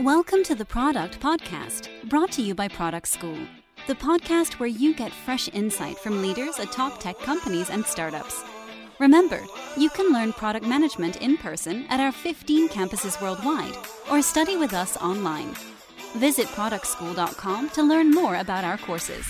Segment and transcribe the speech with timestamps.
[0.00, 3.36] Welcome to the Product Podcast, brought to you by Product School,
[3.88, 8.44] the podcast where you get fresh insight from leaders at top tech companies and startups.
[9.00, 9.42] Remember,
[9.76, 13.74] you can learn product management in person at our 15 campuses worldwide
[14.08, 15.52] or study with us online.
[16.14, 19.26] Visit productschool.com to learn more about our courses.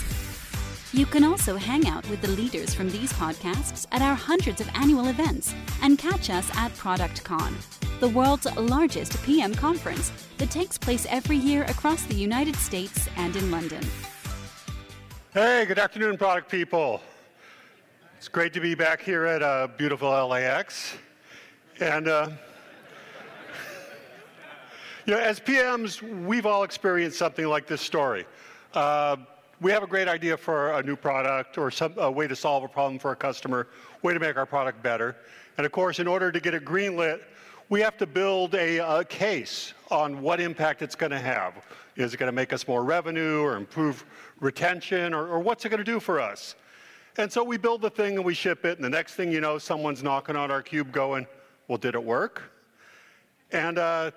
[0.93, 4.69] You can also hang out with the leaders from these podcasts at our hundreds of
[4.75, 7.55] annual events and catch us at ProductCon,
[8.01, 13.35] the world's largest PM conference that takes place every year across the United States and
[13.35, 13.85] in London.
[15.35, 17.01] Hey, good afternoon, product people.
[18.17, 20.95] It's great to be back here at uh, beautiful LAX.
[21.81, 22.31] And, uh,
[25.05, 28.27] you know, as PMs, we've all experienced something like this story.
[28.75, 29.17] Uh,
[29.61, 32.63] we have a great idea for a new product or some, a way to solve
[32.63, 33.67] a problem for a customer,
[34.03, 35.17] way to make our product better.
[35.57, 37.23] And of course, in order to get it greenlit,
[37.69, 41.65] we have to build a, a case on what impact it's going to have.
[41.97, 44.07] Is it going to make us more revenue or improve
[44.41, 46.55] retention or, or what's it going to do for us?
[47.19, 49.41] And so we build the thing and we ship it, and the next thing you
[49.41, 51.27] know, someone's knocking on our cube going,
[51.67, 52.53] Well, did it work?
[53.51, 54.13] And uh,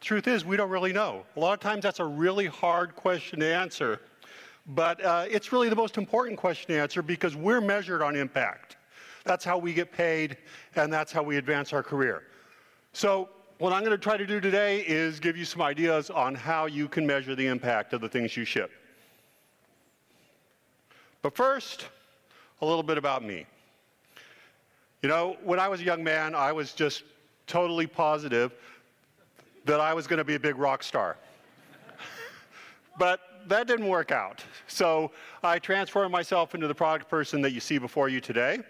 [0.00, 1.24] truth is, we don't really know.
[1.36, 4.00] A lot of times that's a really hard question to answer.
[4.66, 8.76] But uh, it's really the most important question to answer because we're measured on impact.
[9.24, 10.38] That's how we get paid,
[10.74, 12.24] and that's how we advance our career.
[12.94, 16.34] So, what I'm going to try to do today is give you some ideas on
[16.34, 18.70] how you can measure the impact of the things you ship.
[21.22, 21.86] But first,
[22.60, 23.46] a little bit about me.
[25.00, 27.04] You know, when I was a young man, I was just
[27.46, 28.52] totally positive
[29.64, 31.16] that I was going to be a big rock star.
[32.98, 34.44] but that didn't work out.
[34.66, 35.12] So
[35.42, 38.60] I transformed myself into the product person that you see before you today.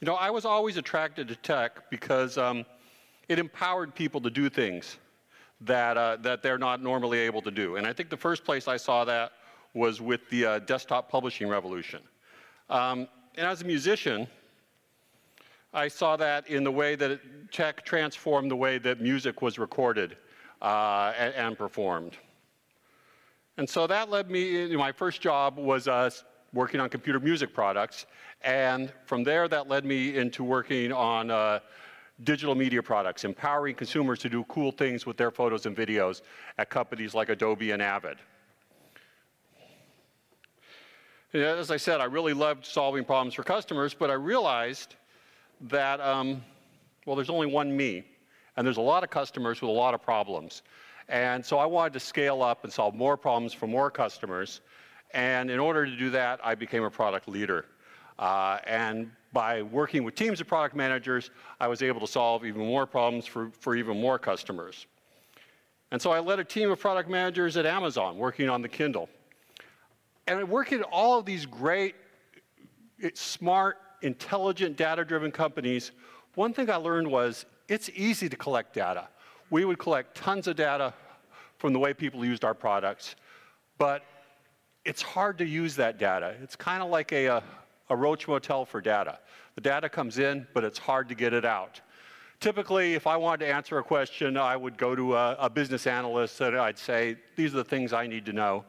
[0.00, 2.64] You know, I was always attracted to tech because um,
[3.28, 4.96] it empowered people to do things
[5.60, 7.76] that, uh, that they're not normally able to do.
[7.76, 9.32] And I think the first place I saw that
[9.74, 12.00] was with the uh, desktop publishing revolution.
[12.70, 14.26] Um, and as a musician,
[15.74, 17.20] I saw that in the way that
[17.52, 20.16] tech transformed the way that music was recorded
[20.62, 22.16] uh, and, and, performed.
[23.58, 26.10] And so that led me, my first job was uh,
[26.52, 28.06] working on computer music products.
[28.42, 31.60] And from there, that led me into working on uh,
[32.24, 36.22] digital media products, empowering consumers to do cool things with their photos and videos
[36.58, 38.18] at companies like Adobe and Avid.
[41.32, 44.96] As I said, I really loved solving problems for customers, but I realized
[45.62, 46.42] that, um,
[47.06, 48.04] well, there's only one me.
[48.56, 50.62] And there's a lot of customers with a lot of problems.
[51.08, 54.60] And so I wanted to scale up and solve more problems for more customers.
[55.12, 57.66] And in order to do that, I became a product leader.
[58.18, 62.60] Uh, and by working with teams of product managers, I was able to solve even
[62.60, 64.86] more problems for, for even more customers.
[65.90, 69.08] And so I led a team of product managers at Amazon working on the Kindle.
[70.26, 71.96] And working at all of these great,
[73.14, 75.90] smart, intelligent, data driven companies,
[76.34, 79.08] one thing I learned was it's easy to collect data.
[79.50, 80.94] We would collect tons of data
[81.58, 83.16] from the way people used our products,
[83.78, 84.04] but
[84.84, 86.34] it's hard to use that data.
[86.42, 87.42] It's kind of like a, a,
[87.90, 89.18] a roach motel for data.
[89.54, 91.80] The data comes in, but it's hard to get it out.
[92.40, 95.86] Typically, if I wanted to answer a question, I would go to a, a business
[95.86, 98.64] analyst and I'd say, These are the things I need to know.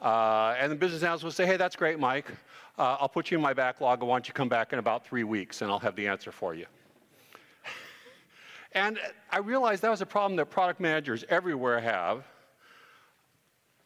[0.00, 2.30] Uh, and the business analyst would say, Hey, that's great, Mike.
[2.78, 4.02] Uh, I'll put you in my backlog.
[4.02, 6.32] I want you to come back in about three weeks and I'll have the answer
[6.32, 6.66] for you.
[8.74, 8.98] And
[9.30, 12.24] I realized that was a problem that product managers everywhere have.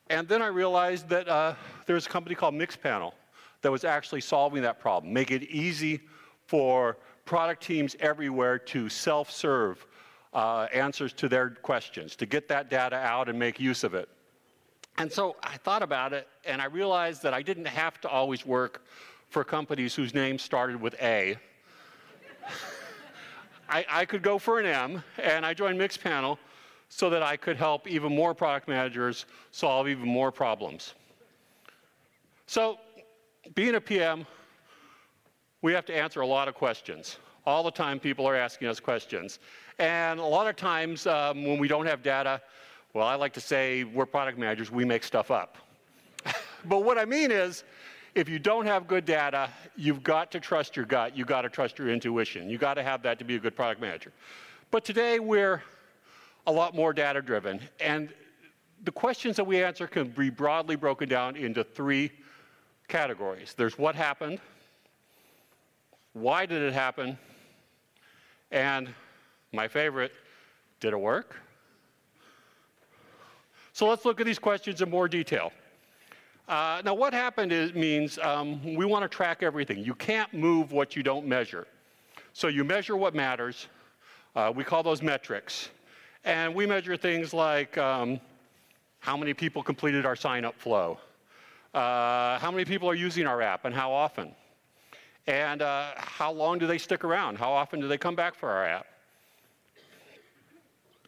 [0.08, 1.54] And then I realized that uh,
[1.86, 3.12] there was a company called Mixpanel
[3.62, 6.00] that was actually solving that problem, make it easy
[6.46, 9.84] for product teams everywhere to self-serve
[10.32, 14.08] uh, answers to their questions, to get that data out and make use of it.
[14.98, 18.46] And so I thought about it, and I realized that I didn't have to always
[18.46, 18.86] work
[19.28, 21.36] for companies whose names started with A.
[23.68, 26.38] I, I could go for an M, and I joined Mixpanel
[26.88, 30.94] so that I could help even more product managers solve even more problems.
[32.46, 32.78] So,
[33.54, 34.26] being a PM,
[35.62, 37.18] we have to answer a lot of questions.
[37.44, 39.38] All the time, people are asking us questions.
[39.78, 42.40] And a lot of times, um, when we don't have data,
[42.92, 45.58] well, I like to say we're product managers, we make stuff up.
[46.64, 47.64] but what I mean is,
[48.14, 51.14] if you don't have good data, you've got to trust your gut.
[51.14, 52.48] You've got to trust your intuition.
[52.48, 54.12] You've got to have that to be a good product manager.
[54.70, 55.62] But today we're
[56.46, 57.60] a lot more data driven.
[57.80, 58.12] And
[58.84, 62.12] the questions that we answer can be broadly broken down into three
[62.88, 64.38] categories there's what happened,
[66.12, 67.18] why did it happen,
[68.50, 68.88] and
[69.52, 70.12] my favorite,
[70.80, 71.36] Did it work?
[73.72, 75.52] So let's look at these questions in more detail.
[76.48, 79.78] Uh, now, what happened is, means um, we want to track everything.
[79.78, 81.66] You can't move what you don't measure.
[82.32, 83.66] So you measure what matters.
[84.34, 85.70] Uh, we call those metrics.
[86.26, 88.18] And we measure things like um,
[88.98, 90.98] how many people completed our sign up flow,
[91.72, 94.34] uh, how many people are using our app and how often,
[95.28, 98.50] and uh, how long do they stick around, how often do they come back for
[98.50, 98.86] our app,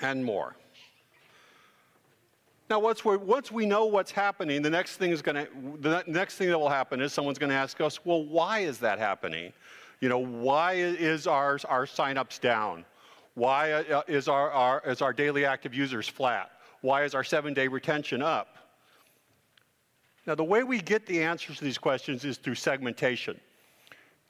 [0.01, 0.55] and more.
[2.71, 5.49] Now, once, once we know what's happening, the next thing is going to,
[5.81, 8.79] the next thing that will happen is someone's going to ask us, well, why is
[8.79, 9.53] that happening?
[10.01, 12.85] You know, why is our, our signups down?
[13.39, 16.51] Why uh, is our, our, is our daily active users flat?
[16.81, 18.57] Why is our seven day retention up?
[20.27, 23.39] Now, the way we get the answers to these questions is through segmentation.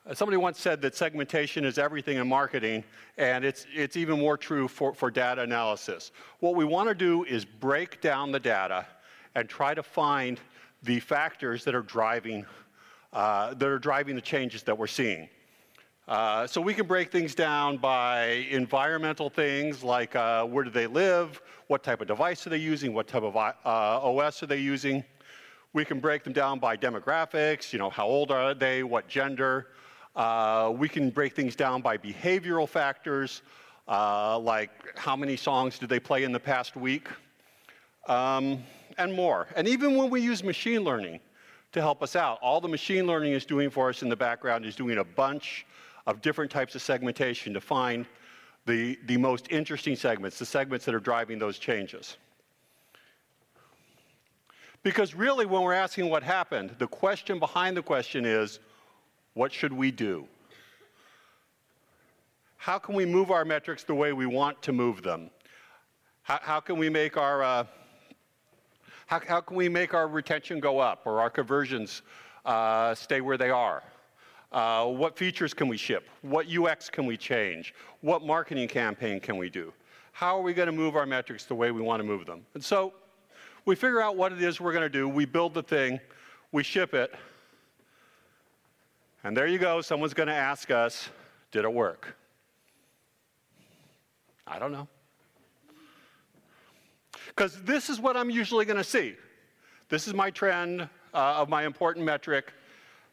[0.06, 2.84] Uh, somebody once said that segmentation is everything in marketing,
[3.16, 6.12] and it's, it's even more true for, for data analysis.
[6.40, 8.86] What we want to do is break down the data
[9.34, 10.38] and try to find
[10.82, 12.44] the factors that are driving,
[13.14, 15.30] uh, that are driving the changes that we're seeing.
[16.08, 20.86] Uh, so we can break things down by environmental things like uh, where do they
[20.86, 24.56] live, what type of device are they using, what type of uh, OS are they
[24.56, 25.04] using.
[25.74, 29.66] We can break them down by demographics, you know, how old are they, what gender,
[30.16, 33.42] uh, we can break things down by behavioral factors,
[33.86, 37.08] uh, like how many songs did they play in the past week,
[38.06, 38.64] um,
[38.96, 39.46] and more.
[39.56, 41.20] And even when we use machine learning
[41.72, 44.64] to help us out, all the machine learning is doing for us in the background
[44.64, 45.66] is doing a bunch
[46.08, 48.06] of different types of segmentation to find
[48.64, 52.16] the, the most interesting segments, the segments that are driving those changes.
[54.82, 58.58] Because really, when we're asking what happened, the question behind the question is
[59.34, 60.26] what should we do?
[62.56, 65.30] How can we move our metrics the way we want to move them?
[66.22, 67.64] How, how can we make our uh,
[69.06, 72.02] how, how, can we make our retention go up or our conversions
[72.46, 73.82] uh, stay where they are?
[74.50, 76.08] Uh, what features can we ship?
[76.22, 77.74] What UX can we change?
[78.00, 79.72] What marketing campaign can we do?
[80.12, 82.44] How are we going to move our metrics the way we want to move them?
[82.54, 82.94] And so
[83.66, 85.08] we figure out what it is we're going to do.
[85.08, 86.00] We build the thing,
[86.50, 87.14] we ship it,
[89.24, 91.10] and there you go, someone's going to ask us,
[91.50, 92.16] did it work?
[94.46, 94.88] I don't know.
[97.26, 99.14] Because this is what I'm usually going to see.
[99.88, 102.52] This is my trend uh, of my important metric.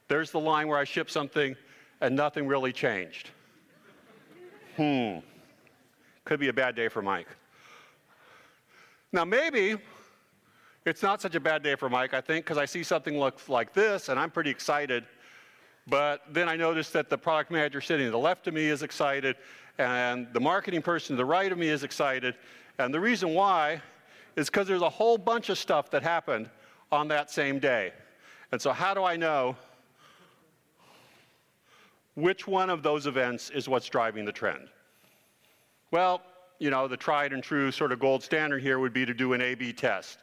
[0.08, 1.56] There's the line where I ship something
[2.02, 3.30] and nothing really changed.
[4.78, 5.20] Hmm.
[6.26, 7.28] Could be a bad day for Mike.
[9.12, 9.78] Now, maybe
[10.86, 13.48] it's not such a bad day for Mike, I think, because I see something looks
[13.48, 15.06] like this and I'm pretty excited
[15.88, 18.82] but then I notice that the product manager sitting to the left of me is
[18.82, 19.36] excited,
[19.78, 22.36] and the marketing person to the right of me is excited.
[22.80, 23.82] And the reason why
[24.36, 26.50] is because there's a whole bunch of stuff that happened
[26.92, 27.94] on that same day.
[28.52, 29.56] And so, how do I know
[32.16, 34.68] which one of those events is what's driving the trend?
[35.92, 36.22] Well,
[36.60, 39.34] you know, the tried and true sort of gold standard here would be to do
[39.34, 40.20] an A B test.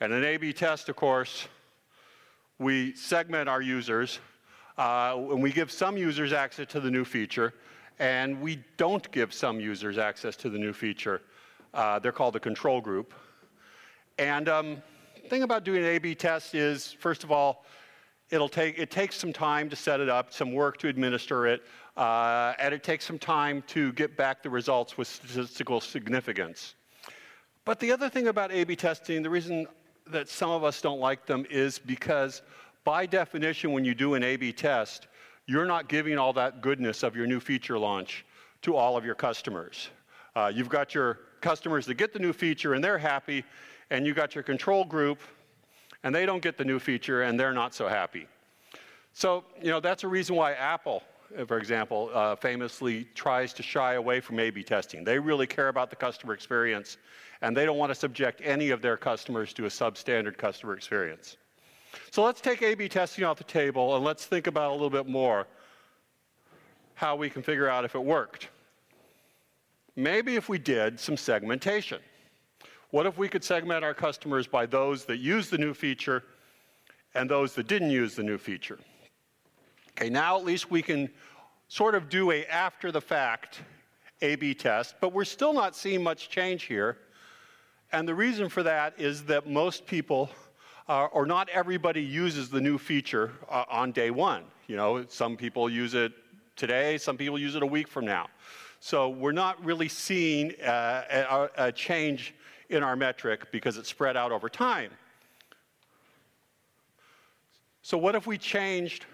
[0.00, 1.48] And an A B test, of course,
[2.58, 4.20] we segment our users
[4.78, 7.52] uh, and we give some users access to the new feature,
[7.98, 11.20] and we don't give some users access to the new feature.
[11.74, 13.12] Uh, they're called the control group.
[14.18, 14.82] And um,
[15.22, 17.64] the thing about doing an A-B test is, first of all,
[18.30, 21.62] it'll take, it takes some time to set it up, some work to administer it,
[21.96, 26.74] uh, and it takes some time to get back the results with statistical significance.
[27.64, 29.66] But the other thing about A-B testing, the reason
[30.06, 32.42] that some of us don't like them is because
[32.84, 35.08] by definition, when you do an A B test,
[35.46, 38.24] you're not giving all that goodness of your new feature launch
[38.62, 39.90] to all of your customers.
[40.34, 43.44] Uh, you've got your customers that get the new feature and they're happy,
[43.90, 45.20] and you've got your control group
[46.02, 48.26] and they don't get the new feature and they're not so happy.
[49.12, 51.02] So, you know, that's a reason why Apple,
[51.46, 55.04] for example, uh, famously tries to shy away from A B testing.
[55.04, 56.96] They really care about the customer experience
[57.42, 61.36] and they don't want to subject any of their customers to a substandard customer experience.
[62.10, 65.08] So let's take A-B testing off the table and let's think about a little bit
[65.08, 65.46] more
[66.94, 68.48] how we can figure out if it worked.
[69.96, 72.00] Maybe if we did some segmentation.
[72.90, 76.24] What if we could segment our customers by those that use the new feature
[77.14, 78.80] and those that didn't use the new feature?
[79.92, 81.08] Okay, now at least we can
[81.68, 83.60] sort of do a after the fact
[84.22, 86.98] A-B test, but we're still not seeing much change here.
[87.92, 90.30] And the reason for that is that most people
[90.88, 94.42] uh, or not everybody uses the new feature uh, on day one.
[94.66, 96.12] You know, some people use it
[96.56, 98.26] today, some people use it a week from now.
[98.80, 102.34] So we're not really seeing uh, a, a change
[102.70, 104.90] in our metric because it's spread out over time.
[107.82, 109.06] So what if we changed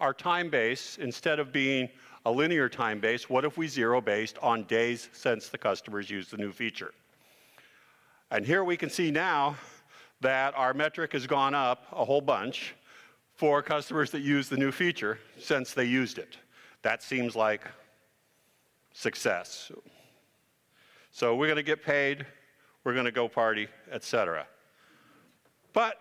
[0.00, 1.88] our time base instead of being
[2.24, 6.30] a linear time base, what if we zero based on days since the customers used
[6.30, 6.92] the new feature?
[8.30, 9.56] And here we can see now
[10.20, 12.74] that our metric has gone up a whole bunch
[13.34, 16.38] for customers that use the new feature since they used it.
[16.82, 17.62] That seems like
[18.92, 19.70] success.
[21.10, 22.26] So we're going to get paid,
[22.86, 24.46] we're going to go party, etc.
[25.72, 25.98] But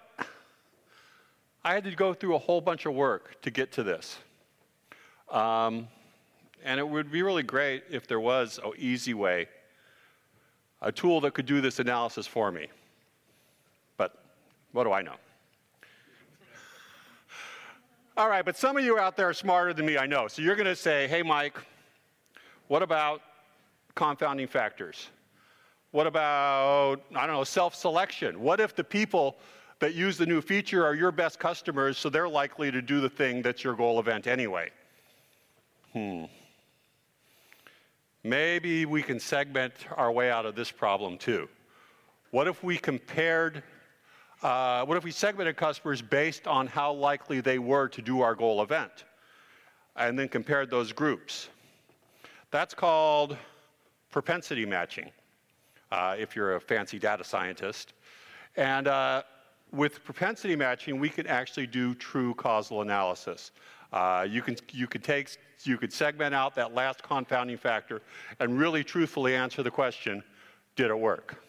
[1.64, 4.20] I had to go through a whole bunch of work to get to this.
[5.32, 5.88] Um,
[6.64, 9.48] and it would be really great if there was an easy way,
[10.80, 12.68] a tool that could do this analysis for me.
[13.98, 14.24] But
[14.72, 15.16] what do I know?
[18.16, 20.28] All right, but some of you out there are smarter than me, I know.
[20.28, 21.58] So you're going to say, hey, Mike,
[22.68, 23.22] what about
[23.96, 25.10] confounding factors?
[25.96, 28.42] What about, I don't know, self selection?
[28.42, 29.38] What if the people
[29.80, 33.10] that use the new feature are your best customers, so they're likely to do the
[33.10, 34.72] thing that's your goal event anyway?
[35.94, 36.26] Hmm.
[38.26, 41.48] Maybe we can segment our way out of this problem too.
[42.32, 43.64] What if we compared,
[44.44, 48.36] uh, what if we segmented customers based on how likely they were to do our
[48.36, 49.06] goal event?
[49.96, 51.48] And then compared those groups.
[52.52, 53.38] That's called
[54.12, 55.10] propensity matching,
[55.92, 57.94] uh, if you're a fancy data scientist.
[58.56, 59.24] And uh,
[59.72, 63.52] with propensity matching, we can actually do true causal analysis.
[63.92, 68.02] Uh, you, can, you, could take, you could segment out that last confounding factor
[68.40, 70.24] and really truthfully answer the question,
[70.76, 71.42] did it work?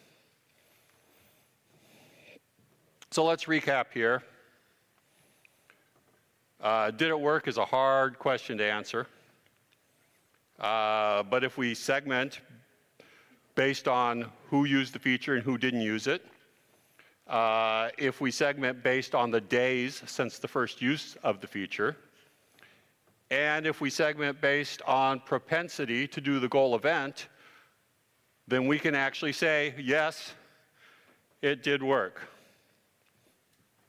[3.11, 4.23] So let's recap here.
[6.59, 9.07] Uh, did it work is a hard question to answer.
[10.59, 12.41] Uh, but if we segment
[13.57, 16.23] based on who used the feature and who didn't use it,
[17.25, 21.97] uh, if we segment based on the days since the first use of the feature,
[23.31, 27.29] and if we segment based on propensity to do the goal event,
[28.47, 30.35] then we can actually say, yes,
[31.41, 32.21] it did work.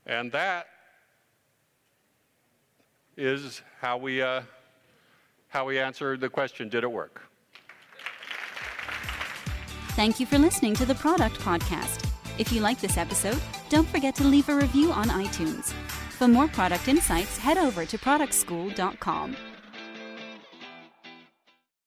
[0.06, 0.66] And that
[3.18, 4.40] is how we, uh,
[5.48, 7.27] how we answer the question, did it work?
[9.98, 12.08] Thank you for listening to the Product Podcast.
[12.38, 15.72] If you like this episode, don't forget to leave a review on iTunes.
[16.12, 19.36] For more product insights, head over to productschool.com.